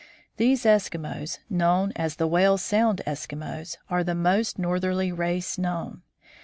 [0.37, 6.01] These Eskimos, known as the Whale Sound Eskimos, are the most northerly race known.